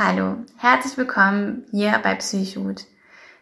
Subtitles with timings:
[0.00, 2.84] Hallo, herzlich willkommen hier bei Psychhut.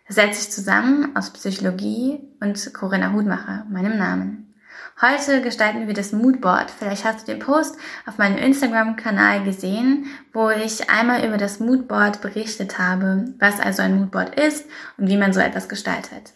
[0.07, 4.55] Das setzt sich zusammen aus Psychologie und Corinna Hutmacher, meinem Namen.
[5.03, 6.71] Heute gestalten wir das Moodboard.
[6.71, 12.23] Vielleicht hast du den Post auf meinem Instagram-Kanal gesehen, wo ich einmal über das Moodboard
[12.23, 14.65] berichtet habe, was also ein Moodboard ist
[14.97, 16.33] und wie man so etwas gestaltet.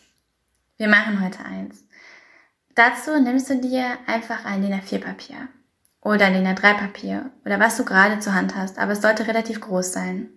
[0.77, 1.83] Wir machen heute eins.
[2.75, 5.49] Dazu nimmst du dir einfach ein DIN A4-Papier
[6.03, 9.93] oder DIN A3-Papier oder was du gerade zur Hand hast, aber es sollte relativ groß
[9.93, 10.29] sein.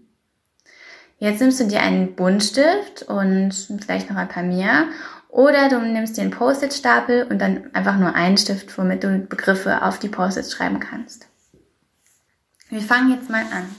[1.20, 4.88] Jetzt nimmst du dir einen Buntstift und vielleicht noch ein paar mehr
[5.30, 9.84] oder du nimmst dir einen Post-it-Stapel und dann einfach nur einen Stift, womit du Begriffe
[9.84, 11.28] auf die Post-its schreiben kannst.
[12.70, 13.74] Wir fangen jetzt mal an.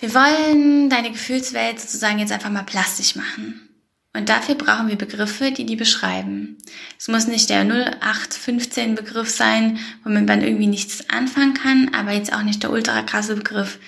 [0.00, 3.73] Wir wollen deine Gefühlswelt sozusagen jetzt einfach mal plastisch machen.
[4.16, 6.56] Und dafür brauchen wir Begriffe, die die beschreiben.
[6.98, 12.32] Es muss nicht der 0815 Begriff sein, womit man irgendwie nichts anfangen kann, aber jetzt
[12.32, 13.80] auch nicht der ultra krasse Begriff,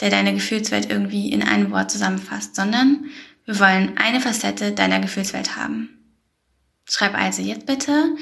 [0.00, 3.04] der deine Gefühlswelt irgendwie in einem Wort zusammenfasst, sondern
[3.44, 5.90] wir wollen eine Facette deiner Gefühlswelt haben.
[6.88, 8.16] Schreib also jetzt bitte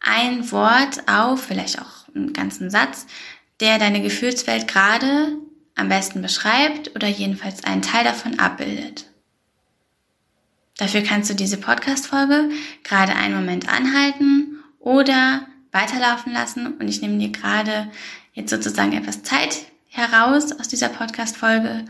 [0.00, 3.06] ein Wort auf, vielleicht auch einen ganzen Satz,
[3.60, 5.32] der deine Gefühlswelt gerade
[5.76, 9.06] am besten beschreibt oder jedenfalls einen Teil davon abbildet.
[10.76, 12.50] Dafür kannst du diese Podcast-Folge
[12.84, 17.90] gerade einen Moment anhalten oder weiterlaufen lassen und ich nehme dir gerade
[18.34, 21.86] jetzt sozusagen etwas Zeit heraus aus dieser Podcast-Folge.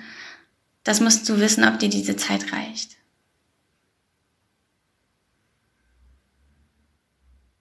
[0.85, 2.97] Das musst du wissen, ob dir diese Zeit reicht.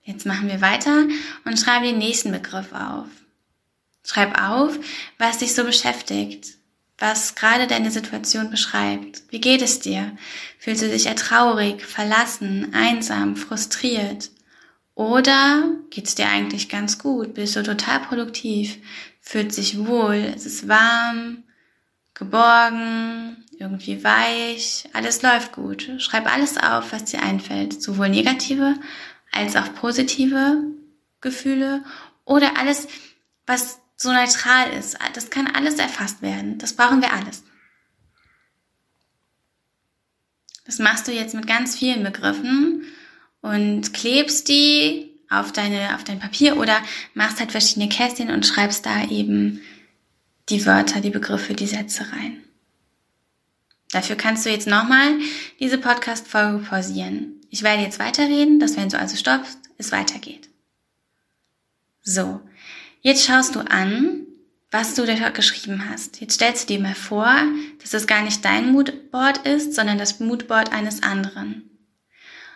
[0.03, 1.07] Jetzt machen wir weiter
[1.45, 3.07] und schreibe den nächsten Begriff auf.
[4.03, 4.77] Schreib auf,
[5.17, 6.59] was dich so beschäftigt
[6.97, 9.23] was gerade deine Situation beschreibt.
[9.29, 10.15] Wie geht es dir?
[10.59, 14.31] Fühlst du dich eher traurig, verlassen, einsam, frustriert?
[14.93, 17.33] Oder geht's dir eigentlich ganz gut?
[17.33, 18.77] Bist du total produktiv?
[19.19, 20.33] Fühlt sich wohl?
[20.35, 21.43] Es ist warm,
[22.13, 24.85] geborgen, irgendwie weich?
[24.93, 25.91] Alles läuft gut.
[25.97, 27.81] Schreib alles auf, was dir einfällt.
[27.81, 28.75] Sowohl negative
[29.33, 30.63] als auch positive
[31.19, 31.83] Gefühle
[32.23, 32.87] oder alles,
[33.45, 34.97] was so neutral ist.
[35.13, 36.57] Das kann alles erfasst werden.
[36.57, 37.43] Das brauchen wir alles.
[40.65, 42.83] Das machst du jetzt mit ganz vielen Begriffen
[43.41, 46.81] und klebst die auf deine, auf dein Papier oder
[47.13, 49.61] machst halt verschiedene Kästchen und schreibst da eben
[50.49, 52.43] die Wörter, die Begriffe, die Sätze rein.
[53.91, 55.19] Dafür kannst du jetzt nochmal
[55.59, 57.41] diese Podcast-Folge pausieren.
[57.49, 60.49] Ich werde jetzt weiterreden, dass wenn du also stoppst, es weitergeht.
[62.01, 62.41] So.
[63.05, 64.25] Jetzt schaust du an,
[64.71, 66.21] was du da geschrieben hast.
[66.21, 67.31] Jetzt stellst du dir mal vor,
[67.79, 71.69] dass es gar nicht dein Moodboard ist, sondern das Moodboard eines anderen.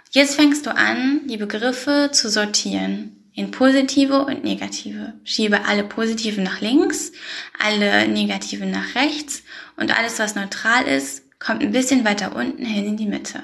[0.09, 5.13] Jetzt fängst du an, die Begriffe zu sortieren in positive und negative.
[5.23, 7.11] Schiebe alle positiven nach links,
[7.59, 9.43] alle negativen nach rechts
[9.77, 13.43] und alles, was neutral ist, kommt ein bisschen weiter unten hin in die Mitte.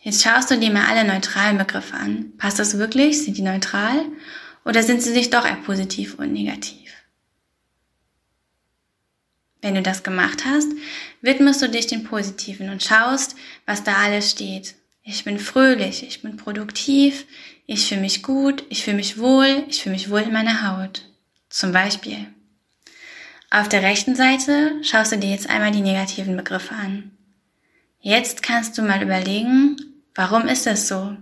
[0.00, 2.32] Jetzt schaust du dir mal alle neutralen Begriffe an.
[2.36, 3.22] Passt das wirklich?
[3.22, 4.06] Sind die neutral?
[4.64, 6.90] Oder sind sie nicht doch eher positiv und negativ?
[9.62, 10.68] Wenn du das gemacht hast,
[11.20, 14.74] widmest du dich den Positiven und schaust, was da alles steht.
[15.02, 17.26] Ich bin fröhlich, ich bin produktiv,
[17.66, 21.02] ich fühle mich gut, ich fühle mich wohl, ich fühle mich wohl in meiner Haut.
[21.48, 22.26] Zum Beispiel.
[23.50, 27.10] Auf der rechten Seite schaust du dir jetzt einmal die negativen Begriffe an.
[28.00, 29.76] Jetzt kannst du mal überlegen,
[30.14, 31.16] Warum ist das so?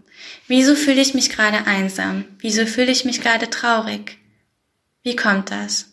[0.47, 2.25] Wieso fühle ich mich gerade einsam?
[2.38, 4.19] Wieso fühle ich mich gerade traurig?
[5.03, 5.93] Wie kommt das?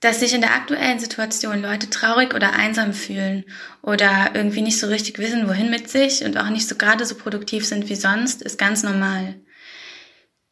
[0.00, 3.44] Dass sich in der aktuellen Situation Leute traurig oder einsam fühlen
[3.82, 7.14] oder irgendwie nicht so richtig wissen, wohin mit sich und auch nicht so gerade so
[7.14, 9.36] produktiv sind wie sonst, ist ganz normal.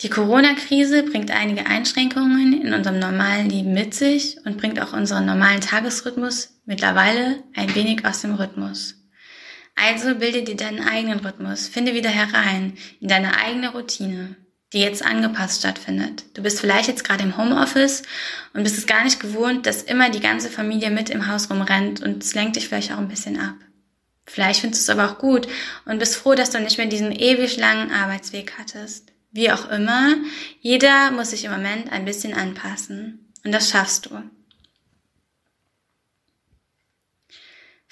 [0.00, 5.26] Die Corona-Krise bringt einige Einschränkungen in unserem normalen Leben mit sich und bringt auch unseren
[5.26, 9.03] normalen Tagesrhythmus mittlerweile ein wenig aus dem Rhythmus.
[9.74, 14.36] Also bilde dir deinen eigenen Rhythmus, finde wieder herein in deine eigene Routine,
[14.72, 16.24] die jetzt angepasst stattfindet.
[16.34, 18.02] Du bist vielleicht jetzt gerade im Homeoffice
[18.52, 22.02] und bist es gar nicht gewohnt, dass immer die ganze Familie mit im Haus rumrennt
[22.02, 23.54] und es lenkt dich vielleicht auch ein bisschen ab.
[24.26, 25.48] Vielleicht findest du es aber auch gut
[25.84, 29.12] und bist froh, dass du nicht mehr diesen ewig langen Arbeitsweg hattest.
[29.32, 30.14] Wie auch immer,
[30.60, 33.32] jeder muss sich im Moment ein bisschen anpassen.
[33.44, 34.22] Und das schaffst du.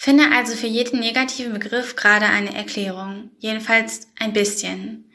[0.04, 5.08] Finde also für jeden negativen Begriff gerade eine Erklärung, jedenfalls ein bisschen.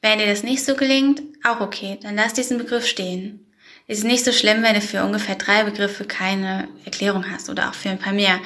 [0.00, 3.46] Wenn dir das nicht so gelingt, auch okay, dann lass diesen Begriff stehen.
[3.86, 7.68] Es ist nicht so schlimm, wenn du für ungefähr drei Begriffe keine Erklärung hast oder
[7.68, 8.40] auch für ein paar mehr.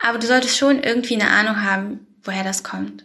[0.00, 3.04] Aber du solltest schon irgendwie eine Ahnung haben, woher das kommt.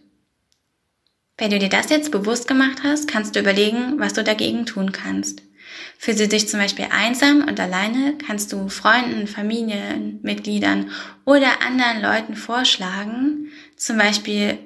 [1.37, 4.91] Wenn du dir das jetzt bewusst gemacht hast, kannst du überlegen, was du dagegen tun
[4.91, 5.43] kannst.
[5.97, 10.91] Fühlst du dich zum Beispiel einsam und alleine, kannst du Freunden, Familienmitgliedern
[11.25, 14.57] oder anderen Leuten vorschlagen, zum Beispiel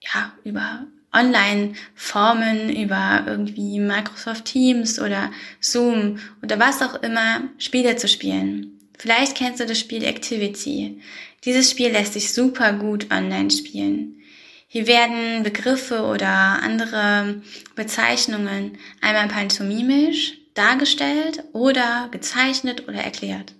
[0.00, 8.08] ja, über Online-Formen, über irgendwie Microsoft Teams oder Zoom oder was auch immer, Spiele zu
[8.08, 8.78] spielen.
[8.98, 11.00] Vielleicht kennst du das Spiel Activity.
[11.44, 14.22] Dieses Spiel lässt sich super gut online spielen.
[14.68, 16.28] Hier werden Begriffe oder
[16.62, 17.42] andere
[17.74, 23.54] Bezeichnungen einmal pantomimisch dargestellt oder gezeichnet oder erklärt.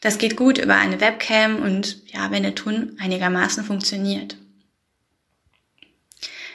[0.00, 4.36] Das geht gut über eine Webcam und ja, wenn der Ton einigermaßen funktioniert.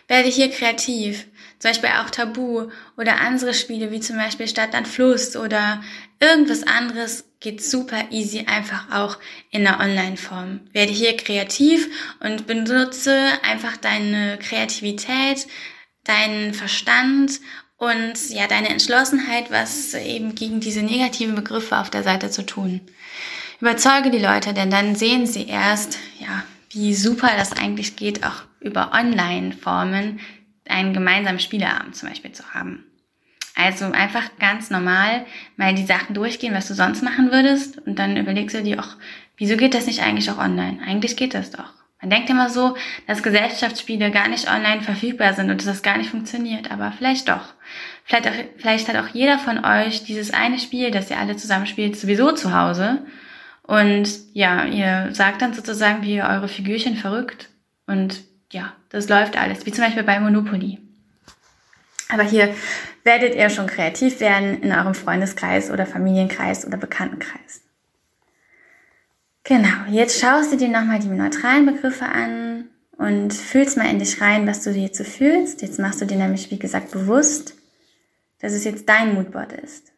[0.08, 1.28] Werde hier kreativ,
[1.60, 5.82] zum Beispiel auch Tabu oder andere Spiele wie zum Beispiel Stadt an Fluss oder
[6.20, 9.18] irgendwas anderes geht super easy einfach auch
[9.50, 10.62] in der Online-Form.
[10.74, 11.88] Werde hier kreativ
[12.20, 15.48] und benutze einfach deine Kreativität,
[16.04, 17.40] deinen Verstand
[17.82, 22.82] und ja, deine Entschlossenheit, was eben gegen diese negativen Begriffe auf der Seite zu tun.
[23.60, 28.44] Überzeuge die Leute, denn dann sehen sie erst, ja, wie super das eigentlich geht, auch
[28.60, 30.20] über Online-Formen
[30.70, 32.84] einen gemeinsamen Spieleabend zum Beispiel zu haben.
[33.56, 35.26] Also einfach ganz normal
[35.58, 38.96] mal die Sachen durchgehen, was du sonst machen würdest und dann überlegst du dir auch,
[39.38, 40.78] wieso geht das nicht eigentlich auch online?
[40.86, 41.81] Eigentlich geht das doch.
[42.02, 42.76] Man denkt immer so,
[43.06, 47.30] dass Gesellschaftsspiele gar nicht online verfügbar sind und dass das gar nicht funktioniert, aber vielleicht
[47.30, 47.54] doch.
[48.06, 51.68] Vielleicht, auch, vielleicht hat auch jeder von euch dieses eine Spiel, das ihr alle zusammen
[51.68, 53.04] spielt, sowieso zu Hause.
[53.62, 57.50] Und ja, ihr sagt dann sozusagen, wie ihr eure Figürchen verrückt.
[57.86, 58.22] Und
[58.52, 60.80] ja, das läuft alles, wie zum Beispiel bei Monopoly.
[62.10, 62.54] Aber hier
[63.04, 67.62] werdet ihr schon kreativ werden in eurem Freundeskreis oder Familienkreis oder Bekanntenkreis.
[69.52, 74.22] Genau, jetzt schaust du dir nochmal die neutralen Begriffe an und fühlst mal in dich
[74.22, 75.62] rein, was du jetzt so fühlst.
[75.62, 77.56] Jetzt machst du dir nämlich, wie gesagt, bewusst,
[78.40, 79.92] dass es jetzt dein Moodboard ist.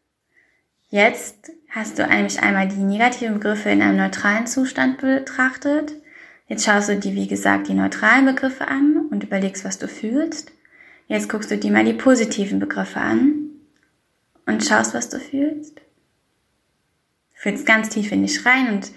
[0.89, 5.93] Jetzt hast du nämlich einmal die negativen Begriffe in einem neutralen Zustand betrachtet.
[6.47, 10.51] Jetzt schaust du dir, wie gesagt, die neutralen Begriffe an und überlegst, was du fühlst.
[11.07, 13.51] Jetzt guckst du dir mal die positiven Begriffe an
[14.47, 15.79] und schaust, was du fühlst.
[17.35, 18.91] Fühlst ganz tief in dich rein und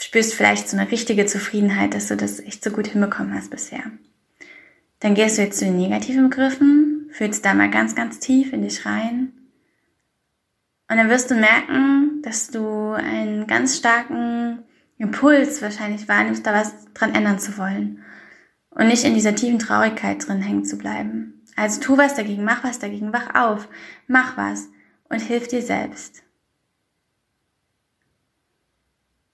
[0.00, 3.82] spürst vielleicht so eine richtige Zufriedenheit, dass du das echt so gut hinbekommen hast bisher.
[5.00, 8.62] Dann gehst du jetzt zu den negativen Begriffen, fühlst da mal ganz, ganz tief in
[8.62, 9.32] dich rein.
[10.88, 14.62] Und dann wirst du merken, dass du einen ganz starken
[14.98, 18.02] Impuls wahrscheinlich wahrnimmst, da was dran ändern zu wollen.
[18.70, 21.42] Und nicht in dieser tiefen Traurigkeit drin hängen zu bleiben.
[21.56, 23.68] Also tu was dagegen, mach was dagegen, wach auf,
[24.06, 24.68] mach was
[25.08, 26.22] und hilf dir selbst.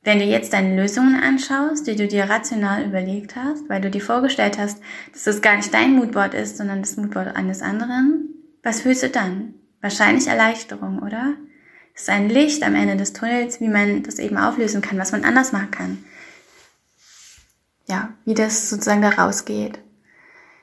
[0.06, 4.00] Wenn du jetzt deine Lösungen anschaust, die du dir rational überlegt hast, weil du dir
[4.00, 4.80] vorgestellt hast,
[5.12, 8.28] dass das gar nicht dein Moodboard ist, sondern das Moodboard eines anderen,
[8.62, 9.54] was fühlst du dann?
[9.80, 11.34] Wahrscheinlich Erleichterung, oder?
[11.92, 15.10] Es ist ein Licht am Ende des Tunnels, wie man das eben auflösen kann, was
[15.10, 16.04] man anders machen kann.
[17.88, 19.80] Ja, wie das sozusagen da rausgeht.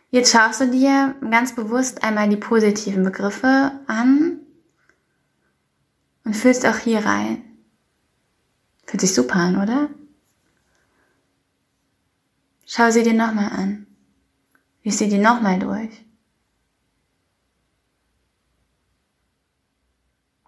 [0.09, 4.39] Jetzt schaust du dir ganz bewusst einmal die positiven Begriffe an
[6.23, 7.43] und fühlst auch hier rein.
[8.85, 9.89] Fühlt sich super an, oder?
[12.65, 13.87] Schau sie dir nochmal an.
[14.83, 15.91] Lies sie dir nochmal durch.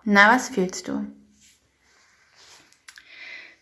[0.03, 1.05] Na, was fühlst du?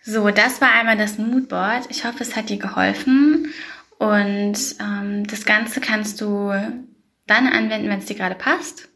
[0.01, 1.89] So, das war einmal das Moodboard.
[1.89, 3.53] Ich hoffe, es hat dir geholfen.
[3.97, 6.49] Und ähm, das Ganze kannst du
[7.25, 8.89] dann anwenden, wenn es dir gerade passt.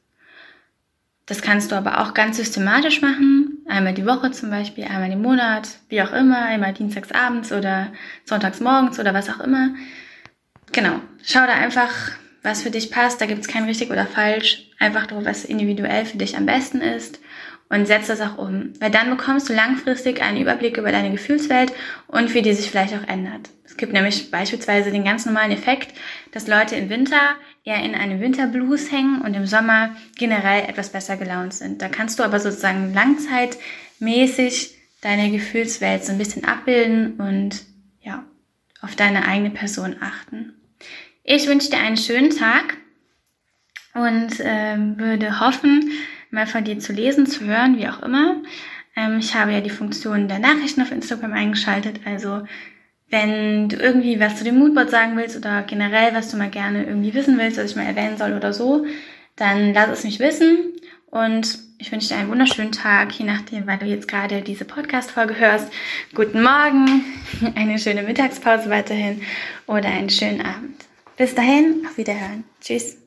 [1.26, 3.47] Das kannst du aber auch ganz systematisch machen.
[3.68, 7.92] Einmal die Woche zum Beispiel, einmal im Monat, wie auch immer, einmal dienstags abends oder
[8.24, 9.76] sonntags morgens oder was auch immer.
[10.72, 11.02] Genau.
[11.24, 11.92] Schau da einfach,
[12.44, 13.20] was für dich passt.
[13.20, 14.70] Da gibt es kein richtig oder falsch.
[14.80, 17.20] Einfach nur, was individuell für dich am besten ist.
[17.70, 18.72] Und setz das auch um.
[18.80, 21.74] Weil dann bekommst du langfristig einen Überblick über deine Gefühlswelt
[22.08, 23.50] und wie die sich vielleicht auch ändert.
[23.66, 25.94] Es gibt nämlich beispielsweise den ganz normalen Effekt,
[26.32, 27.36] dass Leute im Winter
[27.68, 31.82] eher in einem Winterblues hängen und im Sommer generell etwas besser gelaunt sind.
[31.82, 37.66] Da kannst du aber sozusagen langzeitmäßig deine Gefühlswelt so ein bisschen abbilden und
[38.02, 38.24] ja,
[38.82, 40.54] auf deine eigene Person achten.
[41.26, 42.78] Ich wünsche dir einen schönen Tag
[43.94, 45.92] und äh, würde hoffen,
[46.32, 48.42] mal von dir zu lesen, zu hören, wie auch immer.
[48.96, 52.44] Ähm, ich habe ja die Funktion der Nachrichten auf Instagram eingeschaltet, also
[53.10, 56.86] wenn du irgendwie was zu dem Moodboard sagen willst oder generell, was du mal gerne
[56.86, 58.86] irgendwie wissen willst, was ich mal erwähnen soll oder so,
[59.36, 60.74] dann lass es mich wissen.
[61.10, 65.38] Und ich wünsche dir einen wunderschönen Tag, je nachdem, weil du jetzt gerade diese Podcast-Folge
[65.38, 65.72] hörst.
[66.14, 67.04] Guten Morgen,
[67.56, 69.22] eine schöne Mittagspause weiterhin
[69.68, 70.86] oder einen schönen Abend.
[71.16, 72.44] Bis dahin, auf Wiederhören.
[72.62, 73.07] Tschüss.